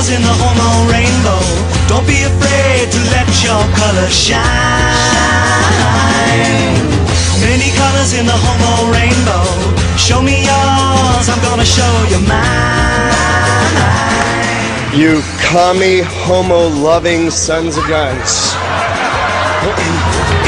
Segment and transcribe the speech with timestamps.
[0.00, 1.40] colors in the hormone rainbow.
[1.86, 4.40] Don't be afraid to let your colors shine.
[7.40, 9.44] Many colors in the hormone rainbow.
[9.98, 13.12] Show me yours, I'm gonna show you mine.
[14.96, 18.54] You commie, homo loving sons of guns.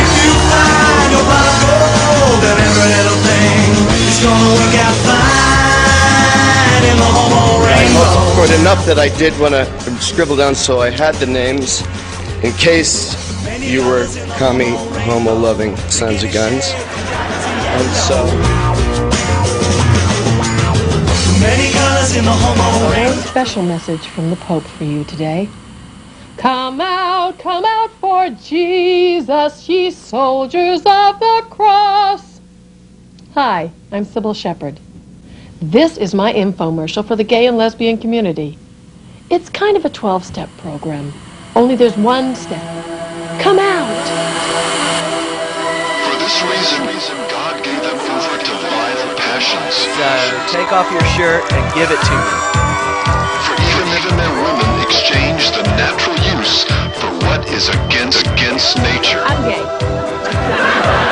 [0.01, 2.72] If you find your pot of
[8.63, 9.67] enough that I did want to
[10.01, 11.81] scribble down so I had the names
[12.45, 13.13] in case
[13.61, 14.07] you were
[14.39, 16.71] commie, homo loving sons of guns.
[16.71, 18.25] And so.
[21.41, 23.11] Many colors in the hormone A rainbow.
[23.11, 25.49] very special message from the Pope for you today.
[26.37, 32.41] Come out, come out for Jesus, ye soldiers of the cross.
[33.35, 34.79] Hi, I'm Cybill Shepherd.
[35.61, 38.59] This is my infomercial for the gay and lesbian community.
[39.33, 41.11] It's kind of a 12 step program,
[41.57, 42.61] only there's one step.
[43.41, 44.05] Come out!
[46.05, 49.89] For this reason, God gave them over to violent passions.
[49.89, 52.37] So take off your shirt and give it to me.
[53.49, 56.65] For even even their women exchanged the natural use
[57.01, 59.25] for what is against against nature.
[59.25, 61.12] I'm gay.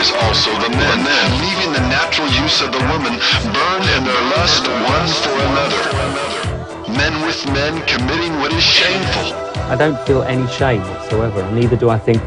[0.00, 3.20] Likewise, also the men, then, leaving the natural use of the woman,
[3.52, 6.92] burned in their lust one for another.
[6.96, 9.34] Men with men committing what is shameful,
[9.68, 12.22] I don't feel any shame whatsoever, and neither do I think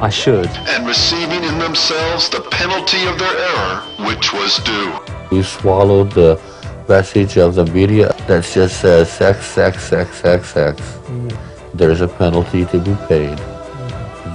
[0.00, 0.46] I should.
[0.68, 4.92] and receiving in themselves the penalty of their error, which was due.
[5.32, 6.40] You swallowed the
[6.88, 10.80] message of the media that just says sex, sex, sex, sex, sex.
[10.80, 11.36] Mm.
[11.74, 13.40] There's a penalty to be paid.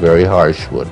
[0.01, 0.91] Very harsh one.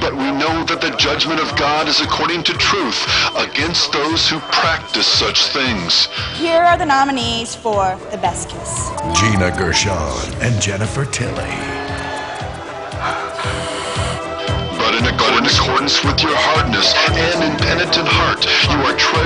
[0.00, 3.06] But we know that the judgment of God is according to truth
[3.36, 6.06] against those who practice such things.
[6.34, 8.90] Here are the nominees for the best kiss.
[9.20, 11.54] Gina Gershon and Jennifer Tilly.
[14.78, 19.23] But in, accordance with your hardness and impenitent heart, you are treasuring up for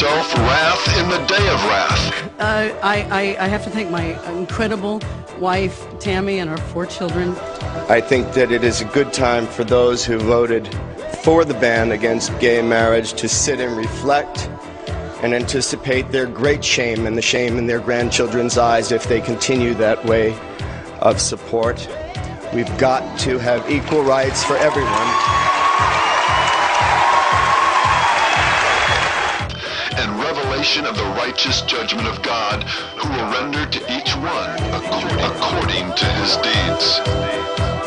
[0.00, 2.40] yourself wrath in the day of wrath.
[2.40, 5.00] Uh, I, I, I have to thank my incredible
[5.40, 7.34] wife, Tammy, and our four children.
[7.88, 10.68] I think that it is a good time for those who voted
[11.24, 14.48] for the ban against gay marriage to sit and reflect
[15.24, 19.74] and anticipate their great shame and the shame in their grandchildren's eyes if they continue
[19.74, 20.38] that way
[21.00, 21.88] of support.
[22.54, 25.37] We've got to have equal rights for everyone.
[30.58, 35.94] Revelation of the righteous judgment of God, who will render to each one acco- according
[35.94, 37.77] to his deeds.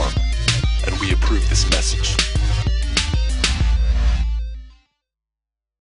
[0.00, 0.14] Forum,
[0.86, 2.29] and we approve this message.